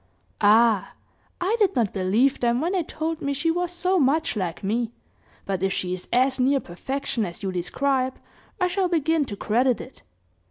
[0.41, 0.93] "Ah!
[1.39, 4.93] I did not believe them, when they told me she was so much like me;
[5.45, 8.15] but if she is as near perfection as you describe,
[8.59, 10.01] I shall begin to credit it.